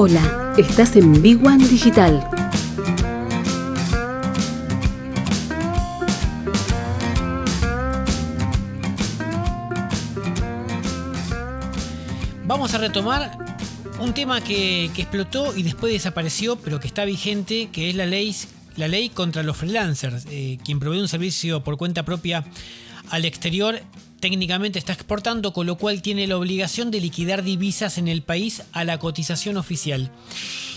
Hola, 0.00 0.54
estás 0.56 0.94
en 0.94 1.20
Big 1.20 1.40
Digital. 1.40 2.24
Vamos 12.46 12.74
a 12.74 12.78
retomar 12.78 13.36
un 13.98 14.14
tema 14.14 14.40
que, 14.40 14.84
explotó 14.84 15.56
y 15.56 15.64
después 15.64 15.92
desapareció, 15.92 16.54
pero 16.54 16.78
que 16.78 16.86
está 16.86 17.04
vigente, 17.04 17.68
que 17.72 17.90
es 17.90 17.96
la 17.96 18.06
ley, 18.06 18.36
la 18.76 18.86
ley 18.86 19.08
contra 19.08 19.42
los 19.42 19.56
freelancers. 19.56 20.26
Eh, 20.30 20.58
quien 20.64 20.78
provee 20.78 21.00
un 21.00 21.08
servicio 21.08 21.64
por 21.64 21.76
cuenta 21.76 22.04
propia 22.04 22.44
al 23.10 23.24
exterior 23.24 23.80
técnicamente 24.20 24.78
está 24.78 24.92
exportando, 24.92 25.52
con 25.52 25.66
lo 25.66 25.76
cual 25.76 26.02
tiene 26.02 26.26
la 26.26 26.36
obligación 26.36 26.90
de 26.90 27.00
liquidar 27.00 27.42
divisas 27.42 27.98
en 27.98 28.08
el 28.08 28.22
país 28.22 28.62
a 28.72 28.84
la 28.84 28.98
cotización 28.98 29.56
oficial. 29.56 30.10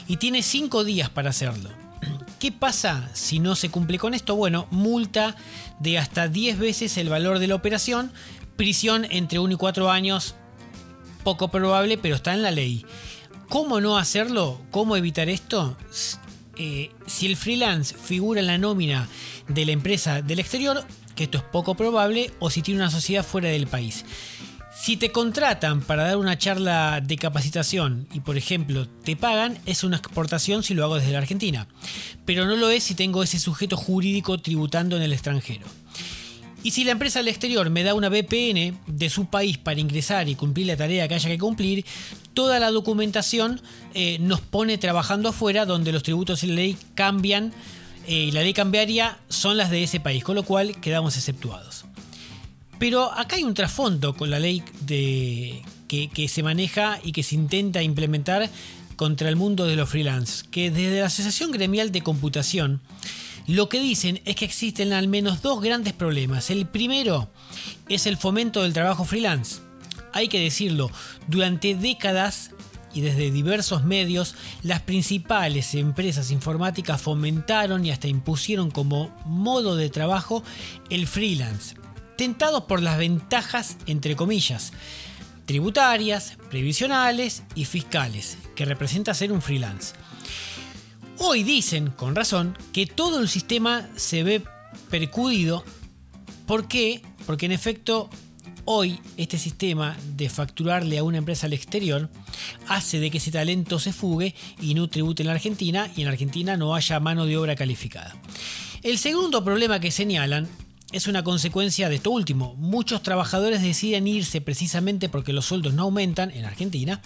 Y 0.08 0.18
tiene 0.18 0.44
cinco 0.44 0.84
días 0.84 1.10
para 1.10 1.30
hacerlo. 1.30 1.70
¿Qué 2.40 2.52
pasa 2.52 3.10
si 3.14 3.40
no 3.40 3.56
se 3.56 3.70
cumple 3.70 3.98
con 3.98 4.14
esto? 4.14 4.36
Bueno, 4.36 4.68
multa 4.72 5.36
de 5.80 5.98
hasta 5.98 6.28
10 6.28 6.60
veces 6.60 6.98
el 6.98 7.10
valor 7.10 7.40
de 7.40 7.48
la 7.48 7.56
operación, 7.56 8.12
prisión 8.56 9.06
entre 9.10 9.40
1 9.40 9.54
y 9.54 9.58
4 9.58 9.90
años, 9.92 10.36
poco 11.24 11.50
probable, 11.50 11.98
pero 11.98 12.16
está 12.16 12.34
en 12.34 12.42
la 12.42 12.52
ley. 12.52 12.86
¿Cómo 13.50 13.82
no 13.82 13.98
hacerlo? 13.98 14.62
¿Cómo 14.72 14.96
evitar 14.96 15.30
esto? 15.30 15.78
Eh, 16.64 16.92
si 17.08 17.26
el 17.26 17.38
freelance 17.38 17.96
figura 17.98 18.40
en 18.40 18.46
la 18.46 18.60
nómina 18.60 19.08
de 19.48 19.66
la 19.66 19.72
empresa 19.72 20.22
del 20.22 20.38
exterior, 20.38 20.86
que 21.16 21.24
esto 21.24 21.40
es 21.40 21.44
poco 21.44 21.74
probable, 21.74 22.30
o 22.38 22.52
si 22.52 22.62
tiene 22.62 22.82
una 22.82 22.92
sociedad 22.92 23.26
fuera 23.26 23.50
del 23.50 23.66
país. 23.66 24.06
Si 24.72 24.96
te 24.96 25.12
contratan 25.12 25.82
para 25.82 26.04
dar 26.04 26.18
una 26.18 26.38
charla 26.38 27.02
de 27.02 27.18
capacitación 27.18 28.08
y 28.14 28.20
por 28.20 28.38
ejemplo 28.38 28.88
te 28.88 29.16
pagan, 29.16 29.58
es 29.66 29.84
una 29.84 29.98
exportación 29.98 30.62
si 30.62 30.76
lo 30.76 30.84
hago 30.84 30.98
desde 30.98 31.14
la 31.14 31.18
Argentina, 31.18 31.68
pero 32.26 32.46
no 32.46 32.56
lo 32.56 32.70
es 32.70 32.84
si 32.84 32.94
tengo 32.94 33.24
ese 33.24 33.40
sujeto 33.40 33.76
jurídico 33.76 34.38
tributando 34.40 34.98
en 34.98 35.02
el 35.02 35.14
extranjero. 35.14 35.66
Y 36.64 36.72
si 36.72 36.84
la 36.84 36.92
empresa 36.92 37.20
del 37.20 37.28
exterior 37.28 37.70
me 37.70 37.84
da 37.84 37.96
una 37.96 38.10
VPN 38.10 38.78
de 38.86 39.10
su 39.10 39.26
país 39.26 39.58
para 39.58 39.80
ingresar 39.80 40.30
y 40.30 40.36
cumplir 40.36 40.68
la 40.68 40.78
tarea 40.78 41.08
que 41.08 41.16
haya 41.16 41.30
que 41.30 41.40
cumplir, 41.40 41.86
toda 42.34 42.60
la 42.60 42.70
documentación 42.70 43.62
eh, 43.94 44.20
nos 44.20 44.42
pone 44.42 44.78
trabajando 44.78 45.30
afuera 45.30 45.66
donde 45.66 45.92
los 45.92 46.04
tributos 46.04 46.44
y 46.44 46.48
la 46.48 46.56
ley 46.56 46.78
cambian 46.94 47.52
eh, 48.08 48.26
y 48.26 48.32
la 48.32 48.42
ley 48.42 48.54
cambiaria 48.54 49.18
son 49.28 49.58
las 49.58 49.72
de 49.72 49.84
ese 49.84 50.00
país, 50.00 50.24
con 50.24 50.36
lo 50.36 50.44
cual 50.44 50.80
quedamos 50.80 51.18
exceptuados. 51.18 51.86
Pero 52.78 53.12
acá 53.12 53.36
hay 53.38 53.44
un 53.44 53.54
trasfondo 53.54 54.16
con 54.16 54.30
la 54.30 54.40
ley 54.40 54.64
que, 54.88 55.62
que 55.88 56.28
se 56.28 56.44
maneja 56.44 57.00
y 57.04 57.12
que 57.12 57.22
se 57.22 57.36
intenta 57.36 57.82
implementar 57.84 58.50
contra 58.96 59.30
el 59.30 59.36
mundo 59.36 59.66
de 59.66 59.76
los 59.76 59.90
freelance, 59.90 60.46
que 60.52 60.70
desde 60.70 61.00
la 61.00 61.08
Asociación 61.08 61.52
Gremial 61.52 61.92
de 61.92 62.02
Computación 62.02 62.82
lo 63.48 63.70
que 63.70 63.82
dicen 63.82 64.22
es 64.26 64.36
que 64.36 64.46
existen 64.46 64.94
al 64.94 65.08
menos 65.08 65.42
dos 65.42 65.62
grandes 65.62 65.94
problemas. 65.94 66.50
El 66.50 66.68
primero 66.68 67.30
es 67.90 68.06
el 68.06 68.18
fomento 68.18 68.64
del 68.64 68.74
trabajo 68.74 69.06
freelance. 69.06 69.62
Hay 70.14 70.28
que 70.28 70.40
decirlo, 70.40 70.92
durante 71.28 71.76
décadas 71.76 72.52
y 72.94 73.02
desde 73.02 73.32
diversos 73.32 73.84
medios, 73.84 74.36
las 74.64 74.82
principales 74.82 75.74
empresas 75.76 76.32
informáticas 76.32 77.02
fomentaron 77.02 77.86
y 77.86 77.92
hasta 77.92 78.08
impusieron 78.08 78.72
como 78.72 79.16
modo 79.26 79.76
de 79.76 79.90
trabajo 79.90 80.44
el 80.90 81.08
freelance, 81.08 81.76
tentados 82.18 82.64
por 82.64 82.82
las 82.82 82.98
ventajas, 82.98 83.78
entre 83.86 84.16
comillas, 84.16 84.74
tributarias, 85.46 86.38
previsionales 86.50 87.44
y 87.56 87.66
fiscales, 87.66 88.38
que 88.56 88.66
representa 88.66 89.14
ser 89.14 89.32
un 89.32 89.42
freelance. 89.42 89.94
Hoy 91.24 91.44
dicen, 91.44 91.92
con 91.92 92.16
razón, 92.16 92.58
que 92.74 92.88
todo 92.88 93.20
el 93.20 93.30
sistema 93.30 93.88
se 93.96 94.24
ve 94.24 94.42
percudido. 94.90 95.64
¿Por 96.48 96.68
qué? 96.68 97.04
Porque 97.28 97.46
en 97.46 97.52
efecto 97.52 98.10
Hoy, 98.66 99.00
este 99.18 99.38
sistema 99.38 99.98
de 100.16 100.30
facturarle 100.30 100.98
a 101.00 101.04
una 101.04 101.18
empresa 101.18 101.48
al 101.48 101.54
exterior 101.54 102.10
hace 102.68 103.00
de 103.00 103.10
que 103.10 103.18
ese 103.18 103.32
talento 103.32 103.80
se 103.80 103.92
fugue 103.92 104.36
y 104.62 104.76
no 104.76 104.88
tribute 104.88 105.24
en 105.24 105.28
la 105.28 105.34
Argentina 105.34 105.90
y 105.96 106.02
en 106.02 106.06
la 106.06 106.12
Argentina 106.12 106.58
no 106.58 106.76
haya 106.76 107.00
mano 107.00 107.26
de 107.26 107.38
obra 107.38 107.56
calificada. 107.56 108.16
El 108.84 108.98
segundo 109.00 109.44
problema 109.44 109.80
que 109.80 109.90
señalan 109.90 110.48
es 110.92 111.08
una 111.08 111.24
consecuencia 111.24 111.90
de 111.90 111.96
esto 111.96 112.12
último. 112.12 112.56
Muchos 112.58 113.04
trabajadores 113.04 113.62
deciden 113.62 114.08
irse 114.08 114.42
precisamente 114.42 115.10
porque 115.10 115.34
los 115.34 115.46
sueldos 115.46 115.74
no 115.74 115.84
aumentan 115.84 116.32
en 116.32 116.46
Argentina, 116.46 117.02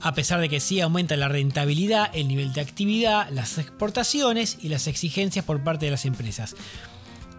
a 0.00 0.14
pesar 0.14 0.40
de 0.40 0.48
que 0.48 0.60
sí 0.60 0.80
aumenta 0.80 1.16
la 1.16 1.28
rentabilidad, 1.28 2.10
el 2.14 2.28
nivel 2.28 2.52
de 2.52 2.60
actividad, 2.60 3.28
las 3.30 3.58
exportaciones 3.58 4.58
y 4.60 4.68
las 4.68 4.86
exigencias 4.86 5.44
por 5.44 5.62
parte 5.62 5.86
de 5.86 5.92
las 5.92 6.04
empresas. 6.04 6.56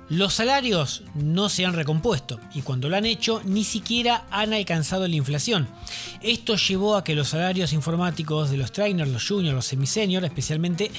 Los 0.10 0.34
salarios 0.34 1.04
no 1.16 1.48
se 1.50 1.66
han 1.66 1.74
recompuesto 1.74 2.40
y 2.54 2.62
cuando 2.62 2.90
lo 2.90 2.98
han 2.98 3.06
hecho 3.06 3.42
ni 3.46 3.64
siquiera 3.64 4.26
han 4.30 4.54
alcanzado 4.54 5.08
la 5.08 5.16
inflación. 5.16 5.68
Esto 6.22 6.56
llevó 6.56 6.96
a 6.96 7.04
que 7.04 7.16
los 7.16 7.30
salarios 7.30 7.74
informáticos 7.74 8.50
de 8.50 8.58
los 8.58 8.72
trainers, 8.72 9.10
los 9.10 9.28
juniors, 9.28 9.56
los 9.56 9.66
semi-seniors 9.66 10.26
especialmente 10.26 10.92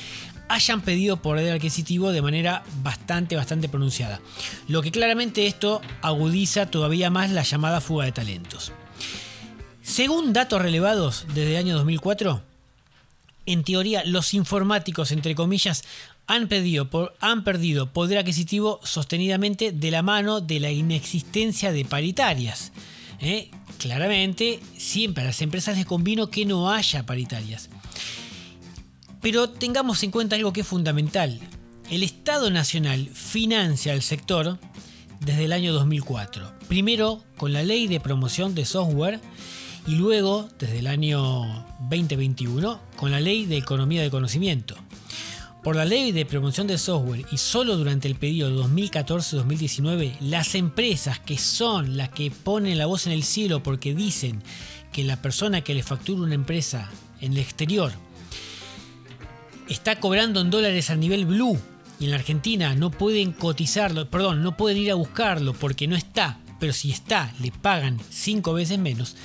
hayan 0.48 0.80
pedido 0.80 1.18
poder 1.18 1.52
adquisitivo 1.52 2.12
de 2.12 2.22
manera 2.22 2.64
bastante, 2.82 3.36
bastante 3.36 3.68
pronunciada. 3.68 4.20
Lo 4.68 4.82
que 4.82 4.90
claramente 4.90 5.46
esto 5.46 5.80
agudiza 6.02 6.66
todavía 6.66 7.10
más 7.10 7.30
la 7.30 7.42
llamada 7.42 7.80
fuga 7.80 8.06
de 8.06 8.12
talentos. 8.12 8.72
Según 9.82 10.32
datos 10.32 10.62
relevados 10.62 11.26
desde 11.34 11.52
el 11.52 11.56
año 11.58 11.76
2004, 11.76 12.53
en 13.46 13.64
teoría 13.64 14.04
los 14.04 14.34
informáticos, 14.34 15.12
entre 15.12 15.34
comillas, 15.34 15.84
han 16.26 16.48
perdido, 16.48 17.92
poder 17.92 18.18
adquisitivo 18.18 18.80
sostenidamente 18.82 19.72
de 19.72 19.90
la 19.90 20.02
mano 20.02 20.40
de 20.40 20.60
la 20.60 20.70
inexistencia 20.70 21.72
de 21.72 21.84
paritarias. 21.84 22.72
¿eh? 23.20 23.50
Claramente, 23.78 24.60
siempre 24.76 25.22
a 25.22 25.26
las 25.26 25.42
empresas 25.42 25.76
les 25.76 25.86
convino 25.86 26.30
que 26.30 26.46
no 26.46 26.70
haya 26.70 27.04
paritarias. 27.04 27.68
Pero 29.20 29.50
tengamos 29.50 30.02
en 30.02 30.10
cuenta 30.10 30.36
algo 30.36 30.52
que 30.52 30.62
es 30.62 30.66
fundamental. 30.66 31.40
El 31.90 32.02
Estado 32.02 32.50
Nacional 32.50 33.08
financia 33.12 33.92
al 33.92 34.02
sector 34.02 34.58
desde 35.20 35.44
el 35.44 35.52
año 35.52 35.72
2004. 35.72 36.52
Primero 36.68 37.22
con 37.36 37.52
la 37.52 37.62
ley 37.62 37.86
de 37.86 38.00
promoción 38.00 38.54
de 38.54 38.64
software 38.64 39.20
y 39.86 39.96
luego, 39.96 40.48
desde 40.58 40.78
el 40.78 40.86
año 40.86 41.66
2021, 41.90 42.80
la 43.10 43.20
ley 43.20 43.46
de 43.46 43.56
economía 43.56 44.02
de 44.02 44.10
conocimiento. 44.10 44.76
Por 45.62 45.76
la 45.76 45.86
ley 45.86 46.12
de 46.12 46.26
promoción 46.26 46.66
de 46.66 46.76
software 46.76 47.24
y 47.32 47.38
solo 47.38 47.76
durante 47.76 48.06
el 48.06 48.16
periodo 48.16 48.68
2014-2019, 48.68 50.20
las 50.20 50.54
empresas 50.54 51.18
que 51.20 51.38
son 51.38 51.96
las 51.96 52.10
que 52.10 52.30
ponen 52.30 52.76
la 52.76 52.86
voz 52.86 53.06
en 53.06 53.12
el 53.12 53.22
cielo 53.22 53.62
porque 53.62 53.94
dicen 53.94 54.42
que 54.92 55.04
la 55.04 55.20
persona 55.22 55.62
que 55.62 55.74
le 55.74 55.82
factura 55.82 56.22
una 56.22 56.34
empresa 56.34 56.90
en 57.20 57.32
el 57.32 57.38
exterior 57.38 57.92
está 59.68 59.98
cobrando 60.00 60.40
en 60.40 60.50
dólares 60.50 60.90
a 60.90 60.96
nivel 60.96 61.24
blue 61.24 61.58
y 61.98 62.04
en 62.04 62.10
la 62.10 62.16
Argentina 62.16 62.74
no 62.74 62.90
pueden 62.90 63.32
cotizarlo, 63.32 64.10
perdón, 64.10 64.42
no 64.42 64.56
pueden 64.56 64.78
ir 64.78 64.90
a 64.90 64.96
buscarlo 64.96 65.54
porque 65.54 65.86
no 65.86 65.96
está, 65.96 66.38
pero 66.60 66.72
si 66.72 66.90
está, 66.90 67.32
le 67.40 67.50
pagan 67.50 67.98
cinco 68.10 68.52
veces 68.52 68.78
menos 68.78 69.16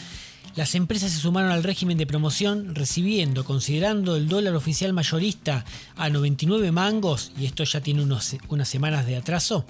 las 0.56 0.76
empresas 0.76 1.12
se 1.12 1.20
sumaron 1.20 1.52
al 1.52 1.64
régimen 1.64 1.98
de 1.98 2.08
promoción 2.08 2.76
recibiendo, 2.76 3.46
considerando 3.46 4.16
el 4.16 4.28
dólar 4.28 4.56
oficial 4.56 4.94
mayorista 4.94 5.66
a 5.96 6.10
99 6.10 6.72
mangos, 6.72 7.31
y 7.38 7.46
esto 7.46 7.63
ya 7.63 7.81
tiene 7.81 8.01
unas 8.01 8.68
semanas 8.68 9.06
de 9.06 9.16
atraso, 9.18 9.66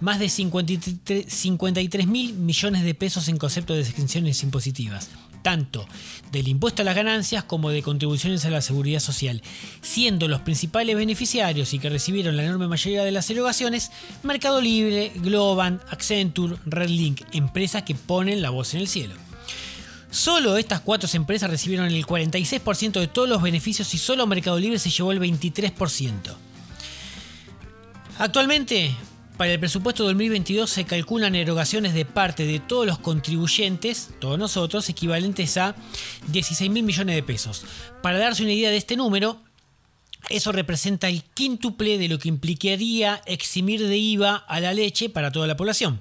más 0.00 0.18
de 0.18 0.28
53 0.28 2.06
mil 2.06 2.34
millones 2.34 2.82
de 2.84 2.94
pesos 2.94 3.28
en 3.28 3.38
concepto 3.38 3.74
de 3.74 3.80
exenciones 3.80 4.42
impositivas, 4.42 5.10
tanto 5.42 5.86
del 6.32 6.48
impuesto 6.48 6.82
a 6.82 6.84
las 6.84 6.96
ganancias 6.96 7.44
como 7.44 7.70
de 7.70 7.82
contribuciones 7.82 8.44
a 8.44 8.50
la 8.50 8.60
seguridad 8.62 9.00
social, 9.00 9.42
siendo 9.82 10.26
los 10.28 10.40
principales 10.40 10.96
beneficiarios 10.96 11.74
y 11.74 11.78
que 11.78 11.90
recibieron 11.90 12.36
la 12.36 12.44
enorme 12.44 12.68
mayoría 12.68 13.04
de 13.04 13.12
las 13.12 13.30
erogaciones 13.30 13.92
Mercado 14.22 14.60
Libre, 14.60 15.12
Globan, 15.16 15.80
Accenture, 15.90 16.56
Redlink, 16.66 17.22
empresas 17.32 17.82
que 17.82 17.94
ponen 17.94 18.42
la 18.42 18.50
voz 18.50 18.74
en 18.74 18.80
el 18.80 18.88
cielo. 18.88 19.14
Solo 20.14 20.56
estas 20.58 20.80
cuatro 20.80 21.08
empresas 21.12 21.50
recibieron 21.50 21.86
el 21.86 22.06
46% 22.06 23.00
de 23.00 23.08
todos 23.08 23.28
los 23.28 23.42
beneficios 23.42 23.92
y 23.94 23.98
solo 23.98 24.28
Mercado 24.28 24.60
Libre 24.60 24.78
se 24.78 24.88
llevó 24.88 25.10
el 25.10 25.18
23%. 25.18 26.36
Actualmente, 28.20 28.94
para 29.36 29.50
el 29.54 29.58
presupuesto 29.58 30.04
2022 30.04 30.70
se 30.70 30.84
calculan 30.84 31.34
erogaciones 31.34 31.94
de 31.94 32.04
parte 32.04 32.46
de 32.46 32.60
todos 32.60 32.86
los 32.86 33.00
contribuyentes, 33.00 34.10
todos 34.20 34.38
nosotros, 34.38 34.88
equivalentes 34.88 35.56
a 35.56 35.74
16 36.28 36.70
mil 36.70 36.84
millones 36.84 37.16
de 37.16 37.22
pesos. 37.24 37.64
Para 38.00 38.18
darse 38.18 38.44
una 38.44 38.52
idea 38.52 38.70
de 38.70 38.76
este 38.76 38.94
número, 38.94 39.42
eso 40.28 40.52
representa 40.52 41.08
el 41.08 41.24
quíntuple 41.24 41.98
de 41.98 42.06
lo 42.06 42.20
que 42.20 42.28
implicaría 42.28 43.20
eximir 43.26 43.84
de 43.84 43.96
IVA 43.96 44.36
a 44.36 44.60
la 44.60 44.74
leche 44.74 45.08
para 45.08 45.32
toda 45.32 45.48
la 45.48 45.56
población. 45.56 46.00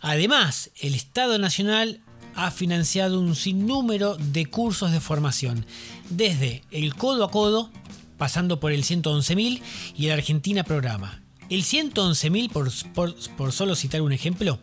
Además, 0.00 0.70
el 0.80 0.94
Estado 0.94 1.38
Nacional 1.38 2.00
ha 2.38 2.52
financiado 2.52 3.18
un 3.18 3.34
sinnúmero 3.34 4.16
de 4.16 4.46
cursos 4.46 4.92
de 4.92 5.00
formación, 5.00 5.66
desde 6.08 6.62
el 6.70 6.94
codo 6.94 7.24
a 7.24 7.32
codo, 7.32 7.68
pasando 8.16 8.60
por 8.60 8.70
el 8.70 8.84
111.000 8.84 9.60
y 9.96 10.06
el 10.06 10.12
Argentina 10.12 10.62
Programa. 10.62 11.20
El 11.50 11.64
111.000, 11.64 12.92
por, 13.36 13.52
solo 13.52 13.74
citar 13.74 14.02
un 14.02 14.12
ejemplo, 14.12 14.60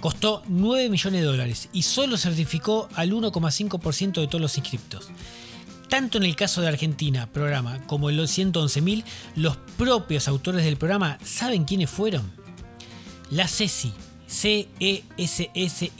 costó 0.00 0.42
9 0.48 0.90
millones 0.90 1.22
de 1.22 1.26
dólares 1.26 1.70
y 1.72 1.82
solo 1.82 2.18
certificó 2.18 2.90
al 2.94 3.12
1,5% 3.12 4.20
de 4.20 4.26
todos 4.26 4.42
los 4.42 4.58
inscriptos. 4.58 5.08
Tanto 5.88 6.18
en 6.18 6.24
el 6.24 6.36
caso 6.36 6.60
de 6.60 6.68
Argentina, 6.68 7.32
programa, 7.32 7.86
como 7.86 8.10
en 8.10 8.18
los 8.18 8.36
111.000, 8.36 9.02
los 9.36 9.56
propios 9.78 10.28
autores 10.28 10.62
del 10.62 10.76
programa 10.76 11.18
saben 11.24 11.64
quiénes 11.64 11.88
fueron. 11.88 12.30
La 13.30 13.48
CESI, 13.48 13.94
CESSI 14.34 15.92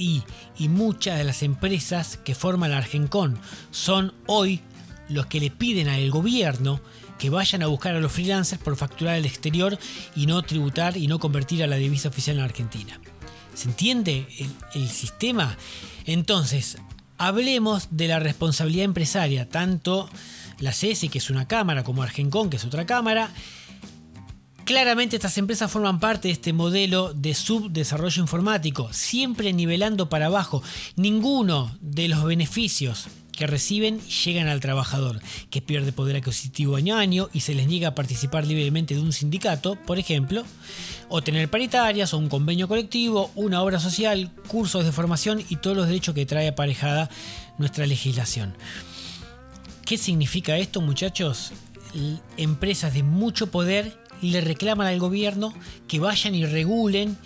y 0.59 0.69
muchas 0.69 1.19
de 1.19 1.25
las 1.25 1.43
empresas 1.43 2.17
que 2.17 2.35
forman 2.35 2.73
Argencon 2.73 3.39
son 3.71 4.13
hoy 4.27 4.61
los 5.09 5.27
que 5.27 5.41
le 5.41 5.51
piden 5.51 5.89
al 5.89 6.11
gobierno 6.11 6.81
que 7.19 7.31
vayan 7.31 7.63
a 7.63 7.69
buscar 7.69 7.95
a 7.95 8.01
los 8.01 8.13
freelancers 8.13 8.61
por 8.61 8.77
facturar 8.77 9.15
al 9.15 9.25
exterior 9.25 9.79
y 10.17 10.27
no 10.27 10.43
tributar 10.43 10.97
y 10.97 11.07
no 11.07 11.19
convertir 11.19 11.63
a 11.63 11.67
la 11.67 11.77
divisa 11.77 12.09
oficial 12.09 12.39
en 12.39 12.43
Argentina. 12.43 13.01
¿Se 13.55 13.69
entiende 13.69 14.27
el, 14.75 14.89
sistema? 14.89 15.57
Entonces, 16.07 16.79
hablemos 17.17 17.89
de 17.91 18.09
la 18.09 18.19
responsabilidad 18.19 18.85
empresaria, 18.85 19.49
tanto 19.49 20.11
la 20.59 20.73
CESI, 20.73 21.09
que 21.09 21.19
es 21.19 21.31
una 21.31 21.47
cámara, 21.47 21.85
como 21.85 22.03
Argencon, 22.03 22.51
que 22.51 22.57
es 22.57 22.65
otra 22.65 22.85
cámara. 22.85 23.31
Claramente 24.65 25.17
estas 25.17 25.37
empresas 25.37 25.71
forman 25.71 26.01
parte 26.01 26.29
de 26.29 26.33
este 26.33 26.55
modelo 26.55 27.13
de 27.13 27.35
subdesarrollo 27.35 28.23
informático, 28.23 28.91
siempre 28.93 29.53
nivelando 29.53 30.09
para 30.09 30.27
abajo. 30.27 30.63
Ninguno 30.97 31.77
de 31.83 32.09
los 32.09 32.25
beneficios 32.25 33.09
que 33.37 33.47
reciben 33.47 34.01
llegan 34.01 34.49
al 34.49 34.61
trabajador, 34.61 35.21
que 35.51 35.61
pierde 35.61 35.93
poder 35.93 36.17
adquisitivo 36.17 36.77
año 36.77 36.97
a 36.97 37.01
año 37.01 37.29
y 37.35 37.41
se 37.41 37.55
les 37.55 37.67
niega 37.67 37.89
a 37.89 37.95
participar 37.95 38.47
libremente 38.47 38.95
de 38.95 39.03
un 39.03 39.13
sindicato, 39.13 39.77
por 39.77 39.99
ejemplo, 39.99 40.45
o 41.11 41.21
tener 41.23 41.51
paritarias 41.51 42.15
o 42.15 42.19
un 42.19 42.31
convenio 42.31 42.67
colectivo, 42.67 43.31
una 43.35 43.61
obra 43.61 43.81
social, 43.81 44.33
cursos 44.49 44.85
de 44.87 44.93
formación 44.93 45.45
y 45.51 45.57
todos 45.57 45.77
los 45.77 45.89
derechos 45.89 46.15
que 46.15 46.25
trae 46.25 46.49
aparejada 46.49 47.11
nuestra 47.59 47.87
legislación. 47.87 48.55
¿Qué 49.85 49.99
significa 49.99 50.57
esto, 50.57 50.81
muchachos? 50.81 51.53
Empresas 52.39 52.95
de 52.95 53.03
mucho 53.03 53.51
poder 53.51 54.04
le 54.31 54.41
reclaman 54.41 54.87
al 54.87 54.99
gobierno 54.99 55.55
que 55.89 56.01
vayan 56.01 56.35
y 56.35 56.45
regulen 56.47 57.17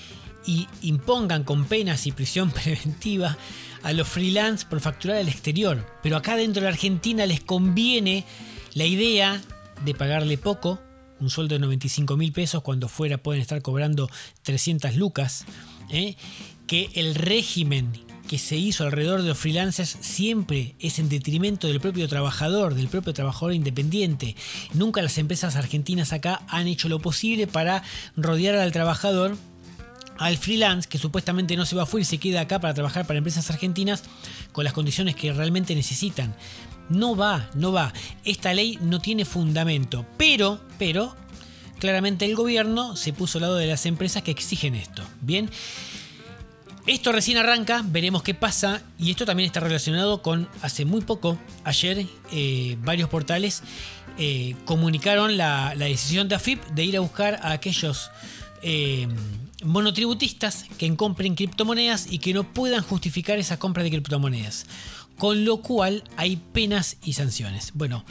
y 0.46 0.66
impongan 0.82 1.44
con 1.44 1.64
penas 1.66 2.06
y 2.06 2.12
prisión 2.12 2.50
preventiva 2.52 3.36
a 3.82 3.92
los 3.92 4.08
freelance 4.08 4.66
por 4.66 4.80
facturar 4.80 5.18
al 5.18 5.28
exterior. 5.28 5.86
Pero 6.02 6.16
acá 6.16 6.36
dentro 6.36 6.60
de 6.60 6.64
la 6.64 6.72
Argentina 6.72 7.26
les 7.26 7.40
conviene 7.40 8.24
la 8.74 8.84
idea 8.84 9.40
de 9.84 9.94
pagarle 9.94 10.38
poco, 10.38 10.80
un 11.20 11.30
sueldo 11.30 11.54
de 11.54 11.60
95 11.60 12.16
mil 12.16 12.32
pesos, 12.32 12.62
cuando 12.62 12.88
fuera 12.88 13.18
pueden 13.18 13.42
estar 13.42 13.62
cobrando 13.62 14.08
300 14.42 14.96
lucas, 14.96 15.44
¿eh? 15.90 16.16
que 16.66 16.90
el 16.94 17.14
régimen 17.14 17.92
que 18.28 18.38
se 18.38 18.56
hizo 18.56 18.84
alrededor 18.84 19.22
de 19.22 19.28
los 19.28 19.38
freelancers 19.38 19.96
siempre 20.00 20.76
es 20.78 21.00
en 21.00 21.08
detrimento 21.08 21.66
del 21.66 21.80
propio 21.80 22.06
trabajador, 22.06 22.75
del 22.75 22.86
propio 22.86 23.12
trabajador 23.12 23.54
independiente. 23.54 24.36
Nunca 24.75 25.02
las 25.02 25.19
empresas 25.19 25.56
argentinas 25.56 26.12
acá 26.12 26.42
han 26.46 26.69
hecho 26.69 26.88
lo 26.88 27.00
posible 27.00 27.48
para 27.48 27.82
rodear 28.16 28.54
al 28.54 28.70
trabajador 28.70 29.36
al 30.19 30.36
freelance 30.36 30.88
que 30.88 30.98
supuestamente 30.98 31.56
no 31.56 31.64
se 31.64 31.76
va 31.76 31.84
a 31.84 31.86
fuir 31.86 32.02
y 32.02 32.04
se 32.04 32.19
queda 32.19 32.42
acá 32.42 32.60
para 32.60 32.75
trabajar 32.75 33.06
para 33.06 33.19
empresas 33.19 33.50
argentinas 33.50 34.02
con 34.52 34.64
las 34.64 34.72
condiciones 34.72 35.16
que 35.16 35.32
realmente 35.32 35.74
necesitan. 35.74 36.34
No 36.88 37.16
va, 37.16 37.50
no 37.54 37.72
va. 37.72 37.92
Esta 38.24 38.52
ley 38.52 38.78
no 38.82 39.00
tiene 39.00 39.24
fundamento, 39.24 40.06
pero, 40.16 40.60
pero, 40.78 41.16
claramente 41.78 42.24
el 42.24 42.34
gobierno 42.34 42.96
se 42.96 43.12
puso 43.12 43.38
al 43.38 43.42
lado 43.42 43.56
de 43.56 43.66
las 43.66 43.86
empresas 43.86 44.22
que 44.22 44.31
exigen 44.31 44.74
esto. 44.74 45.02
Bien. 45.20 45.50
Esto 46.88 47.12
recién 47.12 47.37
arranca, 47.37 47.85
veremos 47.85 48.23
qué 48.23 48.32
pasa 48.32 48.81
y 48.99 49.11
esto 49.11 49.26
también 49.26 49.46
está 49.46 49.61
relacionado 49.61 50.23
con 50.23 50.49
hace 50.62 50.87
muy 50.87 51.02
poco, 51.02 51.38
ayer 51.62 52.06
eh, 52.32 52.79
varios 52.81 53.11
portales 53.11 53.62
eh, 54.17 54.56
comunicaron 54.64 55.37
la, 55.37 55.75
decisión 55.76 56.29
de 56.29 56.37
AFIP 56.37 56.64
de 56.69 56.85
ir 56.87 56.96
a 56.96 57.00
buscar 57.00 57.40
a 57.43 57.52
aquellos 57.52 58.11
eh, 58.62 59.06
monotributistas 59.62 60.64
que 60.79 60.96
compren 60.96 61.35
criptomonedas 61.35 62.11
y 62.11 62.20
que 62.20 62.32
no 62.32 62.55
puedan 62.55 62.82
justificar 62.82 63.38
esa 63.38 63.58
compra 63.58 63.82
de 63.82 63.91
criptomonedas. 63.91 64.64
Con 65.19 65.44
lo 65.44 65.58
cual 65.58 66.05
hay 66.17 66.37
penas 66.37 66.96
y 67.05 67.12
sanciones. 67.12 67.73
Bueno, 67.75 68.02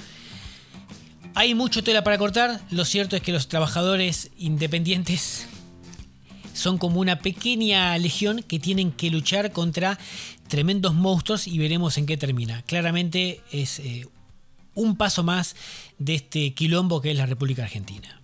hay 1.33 1.56
mucho 1.56 1.83
tela 1.83 2.03
para 2.03 2.19
cortar. 2.19 2.62
Lo 2.69 2.85
cierto 2.85 3.15
es 3.15 3.23
que 3.23 3.31
los 3.31 3.47
trabajadores 3.47 4.30
independientes 4.38 5.47
son 6.57 6.77
como 6.77 7.00
una 7.00 7.19
pequeña 7.19 7.98
legión 7.98 8.44
que 8.44 8.59
tienen 8.59 8.92
que 8.92 9.09
luchar 9.12 9.51
contra 9.51 10.00
tremendos 10.48 10.95
monstruos 10.95 11.48
y 11.48 11.57
veremos 11.59 11.98
en 11.98 12.06
qué 12.06 12.18
termina. 12.18 12.63
Claramente 12.63 13.42
es 13.51 13.80
eh, 13.80 14.07
un 14.74 14.98
paso 14.98 15.24
más 15.24 15.56
de 16.00 16.15
este 16.15 16.54
quilombo 16.54 17.01
que 17.01 17.12
es 17.12 17.18
la 17.18 17.25
República 17.25 17.63
Argentina. 17.63 18.19